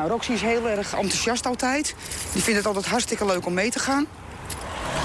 [0.00, 1.94] Nou, Roxy is heel erg enthousiast altijd.
[2.32, 4.06] Die vindt het altijd hartstikke leuk om mee te gaan.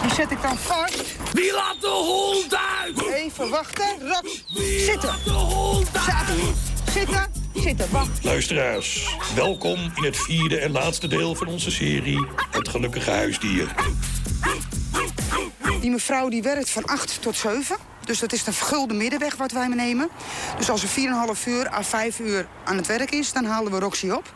[0.01, 1.03] Die zet ik dan vast.
[1.33, 3.13] Wie laat de hond uit?
[3.13, 3.85] Even wachten.
[3.99, 4.45] Rox,
[4.77, 5.15] zitten.
[5.23, 6.55] De hond uit?
[6.91, 8.23] Zitten, zitten, wacht.
[8.23, 13.75] Luisteraars, welkom in het vierde en laatste deel van onze serie Het Gelukkige Huisdier.
[15.81, 17.77] Die mevrouw die werkt van 8 tot 7.
[18.05, 20.09] Dus dat is de vergulde middenweg wat wij nemen.
[20.57, 20.87] Dus als ze
[21.35, 24.33] 4,5 uur à 5 uur aan het werk is, dan halen we Roxy op.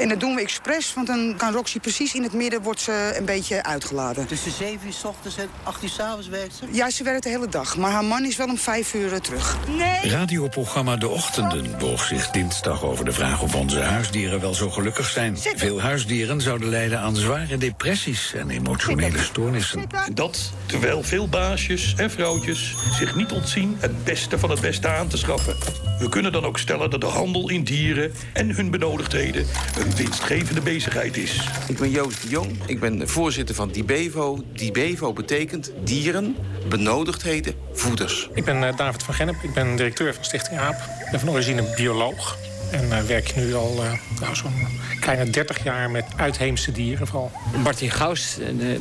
[0.00, 3.14] En dat doen we expres, want dan kan Roxy precies in het midden wordt ze
[3.18, 4.26] een beetje uitgeladen.
[4.26, 6.64] Tussen 7 uur s ochtends en 8 uur s avonds werkt ze?
[6.70, 9.18] Ja, ze werkt de hele dag, maar haar man is wel om 5 uur eh,
[9.18, 9.56] terug.
[9.68, 10.10] Nee!
[10.10, 15.10] Radioprogramma De Ochtenden boog zich dinsdag over de vraag of onze huisdieren wel zo gelukkig
[15.10, 15.38] zijn.
[15.38, 19.86] Veel huisdieren zouden lijden aan zware depressies en emotionele stoornissen.
[20.06, 24.88] En dat terwijl veel baasjes en vrouwtjes zich niet ontzien het beste van het beste
[24.88, 25.56] aan te schaffen.
[26.00, 29.46] We kunnen dan ook stellen dat de handel in dieren en hun benodigdheden
[29.78, 31.48] een winstgevende bezigheid is.
[31.68, 32.58] Ik ben Joost de Jong.
[32.66, 34.44] Ik ben voorzitter van Dibevo.
[34.52, 36.36] Dibevo betekent dieren,
[36.68, 38.28] benodigdheden, voeders.
[38.34, 39.36] Ik ben eh, David van Gennep.
[39.42, 40.74] Ik ben directeur van Stichting AAP.
[40.74, 42.38] Ik ben van origine bioloog.
[42.70, 44.66] En eh, werk nu al eh, nou, zo'n
[45.00, 47.30] kleine 30 jaar met uitheemse dieren vooral.
[47.62, 48.78] Martin Gaus, eh,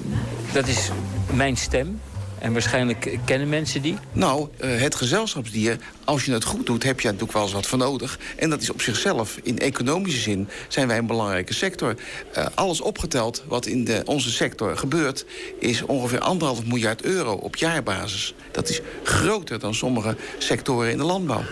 [0.54, 0.89] dat is
[1.33, 2.00] mijn stem.
[2.40, 3.98] En waarschijnlijk kennen mensen die.
[4.12, 7.54] Nou, eh, het gezelschapsdier, als je het goed doet, heb je er natuurlijk wel eens
[7.54, 8.20] wat voor nodig.
[8.36, 11.95] En dat is op zichzelf, in economische zin, zijn wij een belangrijke sector.
[12.34, 15.26] Eh, alles opgeteld wat in de, onze sector gebeurt,
[15.60, 18.34] is ongeveer anderhalf miljard euro op jaarbasis.
[18.52, 21.44] Dat is groter dan sommige sectoren in de landbouw.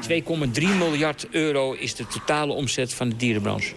[0.00, 3.74] 2,3 miljard euro is de totale omzet van de dierenbranche.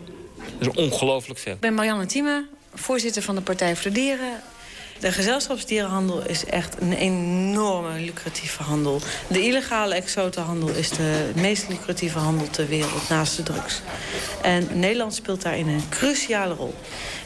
[0.60, 1.54] Dat is ongelooflijk veel.
[1.54, 4.42] Ik ben Marianne Thieme, voorzitter van de Partij voor de Dieren.
[5.00, 9.02] De gezelschapsdierenhandel is echt een enorme lucratieve handel.
[9.28, 13.82] De illegale exotenhandel is de meest lucratieve handel ter wereld naast de drugs.
[14.42, 16.74] En Nederland speelt daarin een cruciale rol.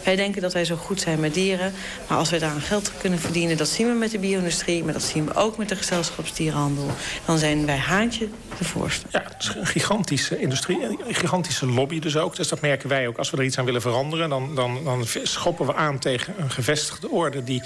[0.03, 1.73] Wij denken dat wij zo goed zijn met dieren.
[2.07, 4.83] Maar als wij daar aan geld kunnen verdienen, dat zien we met de bio-industrie...
[4.83, 6.91] maar dat zien we ook met de gezelschapsdierenhandel...
[7.25, 9.05] dan zijn wij haantje de voorste.
[9.09, 12.35] Ja, het is een gigantische industrie, een gigantische lobby dus ook.
[12.35, 13.17] Dus dat merken wij ook.
[13.17, 14.29] Als we er iets aan willen veranderen...
[14.29, 17.43] dan, dan, dan schoppen we aan tegen een gevestigde orde...
[17.43, 17.63] die,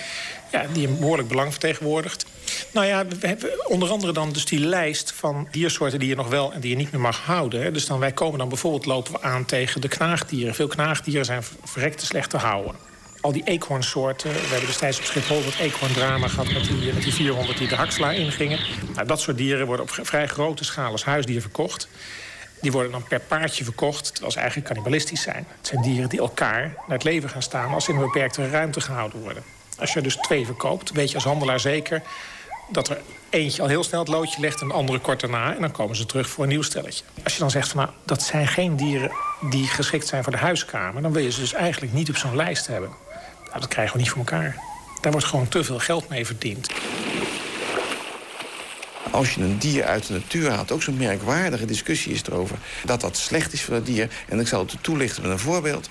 [0.52, 2.26] ja, die een behoorlijk belang vertegenwoordigt.
[2.72, 6.00] Nou ja, we hebben onder andere dan dus die lijst van diersoorten...
[6.00, 7.74] die je nog wel en die je niet meer mag houden.
[7.74, 10.56] Dus dan wij komen dan bijvoorbeeld lopen we aan tegen de knaagdieren.
[10.56, 12.76] Veel knaagdieren zijn verrekte slecht te houden
[13.26, 14.32] al die eekhoornsoorten.
[14.32, 16.52] We hebben destijds op Schiphol het eekhoorndrama gehad...
[16.52, 18.60] met die, die 400 die de haksla ingingen.
[18.94, 21.88] Nou, dat soort dieren worden op vrij grote schaal als huisdier verkocht.
[22.62, 25.48] Die worden dan per paardje verkocht, terwijl ze eigenlijk cannibalistisch zijn.
[25.58, 27.74] Het zijn dieren die elkaar naar het leven gaan staan...
[27.74, 29.44] als ze in een beperkte ruimte gehouden worden.
[29.80, 32.02] Als je dus twee verkoopt, weet je als handelaar zeker...
[32.72, 35.56] dat er eentje al heel snel het loodje legt en de andere kort daarna...
[35.56, 37.04] en dan komen ze terug voor een nieuw stelletje.
[37.24, 40.38] Als je dan zegt van nou, dat zijn geen dieren die geschikt zijn voor de
[40.38, 41.02] huiskamer...
[41.02, 42.90] dan wil je ze dus eigenlijk niet op zo'n lijst hebben.
[43.46, 44.56] Nou, dat krijgen we niet voor elkaar.
[45.02, 46.70] Daar wordt gewoon te veel geld mee verdiend.
[49.12, 52.58] Als je een dier uit de natuur haalt, ook zo'n merkwaardige discussie is erover...
[52.86, 54.10] dat dat slecht is voor het dier.
[54.28, 55.90] En ik zal het toelichten met een voorbeeld.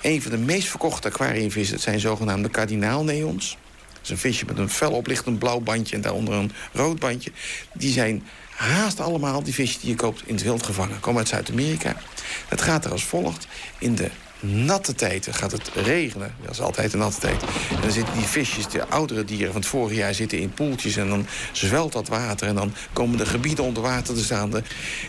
[0.00, 3.56] Een van de meest verkochte aquariumvissen zijn zogenaamde kardinaalneons.
[3.92, 7.30] Dat is een visje met een fel oplichtend blauw bandje en daaronder een rood bandje.
[7.72, 8.26] Die zijn
[8.58, 11.00] haast allemaal, die visjes die je koopt, in het wild gevangen.
[11.00, 11.96] Komen uit Zuid-Amerika.
[12.48, 13.46] Het gaat er als volgt.
[13.78, 14.10] In de
[14.40, 16.34] natte tijden gaat het regenen.
[16.42, 17.42] Dat is altijd een natte tijd.
[17.70, 20.14] En dan zitten die visjes, de oudere dieren van het vorige jaar...
[20.14, 22.48] zitten in poeltjes en dan zwelt dat water...
[22.48, 24.52] en dan komen de gebieden onder water te staan.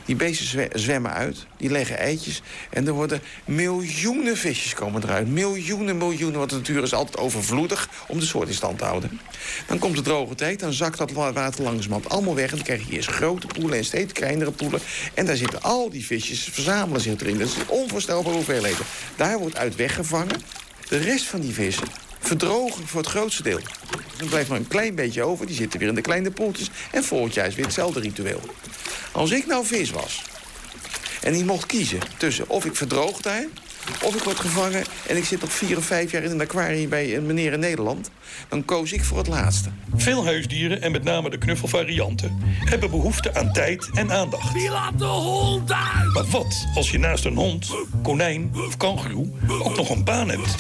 [0.06, 2.42] Die beesten zwe- zwemmen uit, die leggen eitjes...
[2.70, 5.28] en er worden miljoenen visjes komen eruit.
[5.28, 7.90] Miljoenen, miljoenen, want de natuur is altijd overvloedig...
[8.08, 9.20] om de soort in stand te houden.
[9.68, 12.50] Dan komt de droge tijd, dan zakt dat wa- water langzamerhand allemaal weg...
[12.50, 14.80] en dan krijg je eerst grote poelen en steeds kleinere poelen...
[15.14, 17.38] en daar zitten al die visjes, verzamelen zich erin.
[17.38, 18.86] Dat is onvoorstelbare hoeveelheden.
[19.20, 20.42] Daar wordt uit weggevangen.
[20.88, 21.88] De rest van die vissen
[22.20, 23.60] verdrogen voor het grootste deel.
[24.18, 25.46] Dan blijft maar een klein beetje over.
[25.46, 26.70] Die zitten weer in de kleine poeltjes.
[26.92, 28.42] En volgend jaar is weer hetzelfde ritueel.
[29.12, 30.24] Als ik nou vis was...
[31.22, 33.46] en ik mocht kiezen tussen of ik verdroog daar...
[34.04, 36.90] of ik word gevangen en ik zit nog vier of vijf jaar in een aquarium...
[36.90, 38.10] bij een meneer in Nederland...
[38.50, 39.70] dan koos ik voor het laatste.
[39.96, 44.54] Veel huisdieren, en met name de knuffelvarianten, hebben behoefte aan tijd en aandacht.
[44.54, 46.14] Wie laat de hond uit?
[46.14, 47.68] Maar wat als je naast een hond,
[48.04, 50.56] konijn of kangeroe ook nog een baan hebt?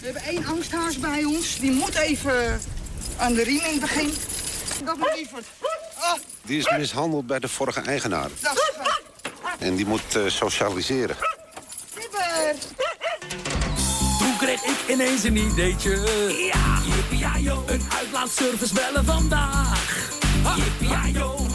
[0.00, 1.58] We hebben één angsthaas bij ons.
[1.58, 2.60] Die moet even
[3.16, 4.10] aan de riem in het begin.
[4.84, 5.44] Dat moet lieverd.
[5.98, 8.28] Ah, Die is mishandeld bij de vorige eigenaar.
[9.62, 11.16] En die moet eh, socialiseren.
[11.94, 12.54] Liever.
[14.18, 15.90] Toen kreeg ik ineens een ideetje.
[16.52, 20.10] Ja, yippie-yo, een uitlaatservice bellen vandaag.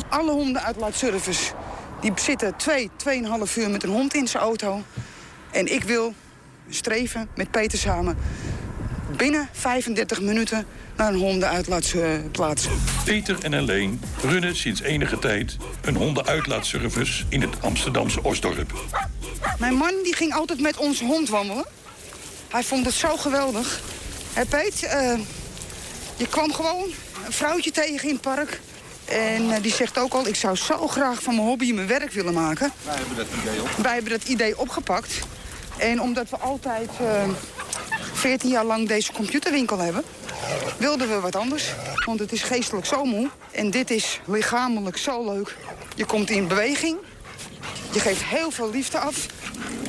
[0.09, 1.53] Alle honden uitlaatservice
[2.01, 4.81] Die zitten twee, tweeënhalf uur met een hond in zijn auto.
[5.51, 6.13] En ik wil
[6.69, 8.17] streven met Peter samen
[9.17, 10.65] binnen 35 minuten
[10.97, 12.67] naar een hondenuitlaatplaats.
[13.05, 18.73] Peter en Alleen runnen sinds enige tijd een hondenuitlaatservice in het Amsterdamse Osdorp.
[19.59, 21.65] Mijn man die ging altijd met onze hond wandelen.
[22.47, 23.81] Hij vond het zo geweldig.
[24.33, 25.13] Hé Peet, eh,
[26.17, 26.89] je kwam gewoon
[27.25, 28.59] een vrouwtje tegen in het park.
[29.05, 32.11] En eh, die zegt ook al, ik zou zo graag van mijn hobby mijn werk
[32.11, 32.71] willen maken.
[32.85, 33.69] Wij hebben dat idee op.
[33.83, 35.19] Wij hebben dat idee opgepakt.
[35.77, 37.23] En omdat we altijd eh
[38.17, 40.03] 14 jaar lang deze computerwinkel hebben...
[40.77, 41.73] wilden we wat anders.
[42.05, 43.29] Want het is geestelijk zo moe.
[43.51, 45.55] En dit is lichamelijk zo leuk.
[45.95, 46.97] Je komt in beweging.
[47.91, 49.25] Je geeft heel veel liefde af.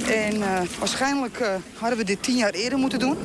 [0.06, 3.17] En eh, waarschijnlijk eh, hadden we dit tien jaar eerder moeten doen.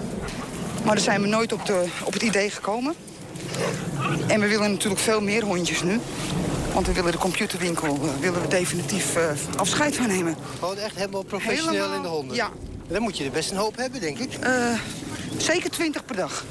[0.83, 2.93] Maar daar zijn we nooit op, de, op het idee gekomen.
[4.27, 5.99] En we willen natuurlijk veel meer hondjes nu.
[6.73, 9.17] Want we willen de computerwinkel eh, willen we definitief
[9.57, 10.35] afscheid van nemen.
[10.59, 12.35] Gewoon echt helemaal professioneel Helemaal, in de honden.
[12.35, 12.49] ja.
[12.87, 14.29] Dan moet je er best een hoop hebben, denk ik.
[15.37, 16.45] Zeker 20 per dag.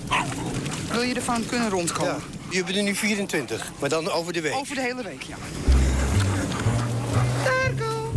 [0.92, 2.14] Wil je ervan kunnen rondkomen?
[2.14, 2.20] Ja.
[2.48, 4.54] Je hebben er nu 24, maar dan over de week.
[4.54, 5.36] Over de hele week, ja.
[7.44, 8.12] Darko!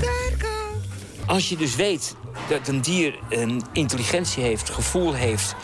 [0.00, 0.56] Darko!
[1.26, 2.14] Als je dus weet
[2.48, 5.54] dat een dier een intelligentie heeft, gevoel heeft...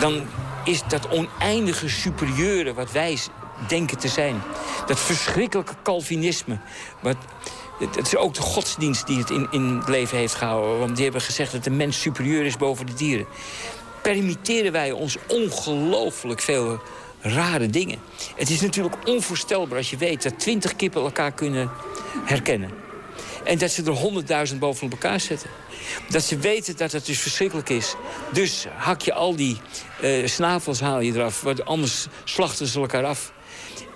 [0.00, 0.26] dan
[0.64, 3.18] is dat oneindige superieure wat wij
[3.68, 4.42] denken te zijn.
[4.86, 6.58] Dat verschrikkelijke Calvinisme.
[7.00, 7.16] Wat,
[7.78, 10.78] het, het is ook de godsdienst die het in, in het leven heeft gehouden.
[10.78, 13.26] Want die hebben gezegd dat de mens superieur is boven de dieren.
[14.04, 16.80] Permitteren wij ons ongelooflijk veel
[17.20, 17.98] rare dingen.
[18.36, 21.70] Het is natuurlijk onvoorstelbaar als je weet dat twintig kippen elkaar kunnen
[22.24, 22.70] herkennen.
[23.44, 25.50] En dat ze er honderdduizend boven elkaar zetten.
[26.08, 27.94] Dat ze weten dat het dus verschrikkelijk is.
[28.32, 29.56] Dus hak je al die
[30.00, 31.40] eh, snavels haal je eraf.
[31.40, 33.32] Want anders slachten ze elkaar af.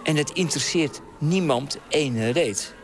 [0.02, 2.74] En het interesseert niemand ene reet.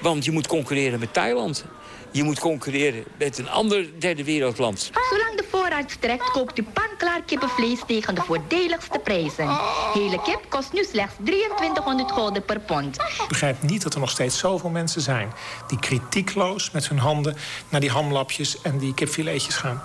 [0.00, 1.64] Want je moet concurreren met Thailand.
[2.12, 4.90] Je moet concurreren met een ander derde wereldland.
[5.10, 9.48] Zolang de voorraad strekt, koopt u panklaar kippenvlees tegen de voordeligste prijzen.
[9.92, 12.96] Hele kip kost nu slechts 2300 gulden per pond.
[12.96, 15.32] Ik begrijp niet dat er nog steeds zoveel mensen zijn...
[15.66, 17.36] die kritiekloos met hun handen
[17.68, 19.82] naar die hamlapjes en die kipfiletjes gaan.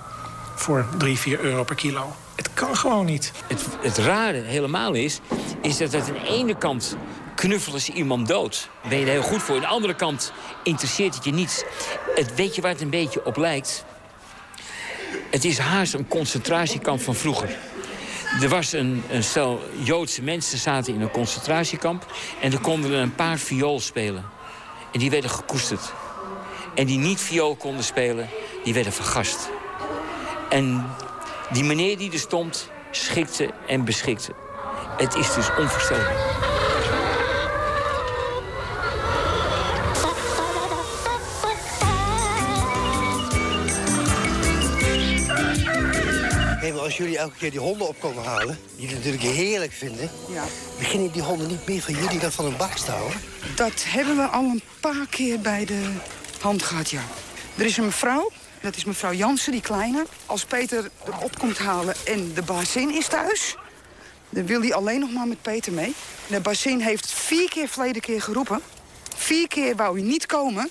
[0.54, 2.12] Voor 3, 4 euro per kilo.
[2.36, 3.32] Het kan gewoon niet.
[3.46, 5.20] Het, het rare helemaal is,
[5.62, 6.96] is dat het aan de ene kant
[7.36, 8.68] knuffelen ze iemand dood.
[8.80, 9.54] Daar ben je er heel goed voor.
[9.54, 11.64] Aan de andere kant interesseert het je niets.
[12.14, 13.84] Het, weet je waar het een beetje op lijkt?
[15.30, 17.56] Het is haast een concentratiekamp van vroeger.
[18.42, 22.06] Er was een, een stel Joodse mensen zaten in een concentratiekamp...
[22.40, 24.24] en er konden een paar viool spelen.
[24.92, 25.92] En die werden gekoesterd.
[26.74, 28.28] En die niet viool konden spelen,
[28.64, 29.48] die werden vergast.
[30.48, 30.86] En
[31.52, 34.32] die meneer die er stond, schikte en beschikte.
[34.96, 36.55] Het is dus onvoorstelbaar.
[46.76, 50.10] Maar als jullie elke keer die honden op komen halen, die het natuurlijk heerlijk vinden,
[50.28, 50.44] Ja.
[50.78, 53.20] beginnen die honden niet meer van jullie dan van een bak te houden?
[53.54, 55.90] Dat hebben we al een paar keer bij de
[56.40, 57.02] hand gehad, ja.
[57.56, 58.30] Er is een mevrouw,
[58.60, 60.06] dat is mevrouw Jansen, die kleine.
[60.26, 63.56] Als Peter erop komt halen en de bazin is thuis...
[64.30, 65.94] dan wil hij alleen nog maar met Peter mee.
[66.26, 68.60] De bazin heeft vier keer verleden keer geroepen.
[69.16, 70.70] Vier keer wou hij niet komen.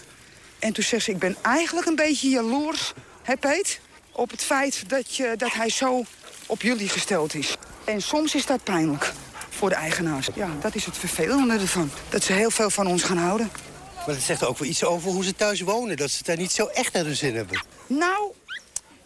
[0.60, 3.80] En toen zegt ze, ik ben eigenlijk een beetje jaloers, hè Peet?
[4.16, 6.04] Op het feit dat, je, dat hij zo
[6.46, 7.58] op jullie gesteld is.
[7.84, 9.14] En soms is dat pijnlijk
[9.50, 10.30] voor de eigenaars.
[10.36, 11.92] Ja, dat is het vervelende ervan.
[12.10, 13.52] Dat ze heel veel van ons gaan houden.
[13.96, 15.98] Maar dat zegt ook wel iets over hoe ze thuis wonen.
[15.98, 17.66] Dat ze het daar niet zo echt naar hun zin hebben.
[17.88, 18.32] Nou,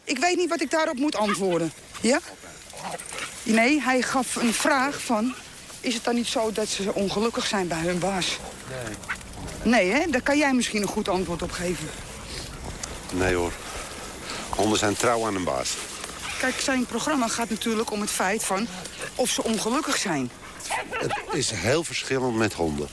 [0.03, 1.71] ik weet niet wat ik daarop moet antwoorden.
[2.01, 2.19] Ja?
[3.43, 5.33] Nee, hij gaf een vraag van...
[5.81, 8.37] Is het dan niet zo dat ze ongelukkig zijn bij hun baas?
[9.63, 9.73] Nee.
[9.73, 10.09] Nee, hè?
[10.09, 11.87] Daar kan jij misschien een goed antwoord op geven.
[13.13, 13.51] Nee hoor.
[14.55, 15.77] Honden zijn trouw aan een baas.
[16.39, 18.67] Kijk, zijn programma gaat natuurlijk om het feit van...
[19.15, 20.31] of ze ongelukkig zijn.
[20.91, 22.87] Het is heel verschillend met honden.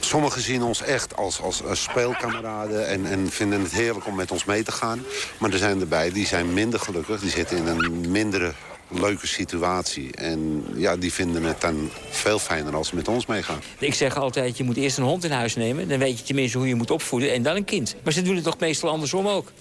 [0.00, 4.30] Sommigen zien ons echt als, als, als speelkameraden en, en vinden het heerlijk om met
[4.30, 5.04] ons mee te gaan.
[5.38, 7.20] Maar er zijn erbij die zijn minder gelukkig.
[7.20, 8.52] Die zitten in een mindere
[8.88, 10.14] leuke situatie.
[10.14, 13.60] En ja, die vinden het dan veel fijner als ze met ons meegaan.
[13.78, 15.88] Ik zeg altijd, je moet eerst een hond in huis nemen.
[15.88, 17.94] Dan weet je tenminste hoe je moet opvoeden en dan een kind.
[18.04, 19.52] Maar ze doen het toch meestal andersom ook.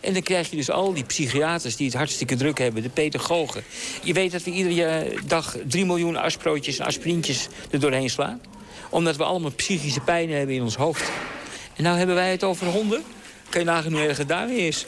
[0.00, 2.82] En dan krijg je dus al die psychiaters die het hartstikke druk hebben.
[2.82, 3.62] De pedagogen.
[4.02, 8.40] Je weet dat we iedere dag 3 miljoen asprootjes en aspirintjes er doorheen slaan.
[8.90, 11.10] Omdat we allemaal psychische pijn hebben in ons hoofd.
[11.76, 13.02] En nou hebben wij het over honden.
[13.48, 14.86] Kan je nagaan hoe erg het daarmee is.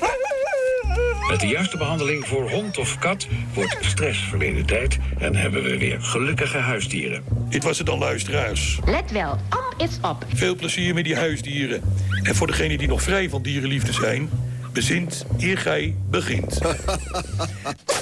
[1.30, 5.78] Met de juiste behandeling voor hond of kat wordt stress verleden tijd en hebben we
[5.78, 7.24] weer gelukkige huisdieren.
[7.48, 8.78] Dit was het dan, luisteraars.
[8.84, 10.26] Let wel, op is op.
[10.34, 11.82] Veel plezier met die huisdieren.
[12.22, 14.30] En voor degenen die nog vrij van dierenliefde zijn...
[14.72, 16.58] bezint eer gij begint.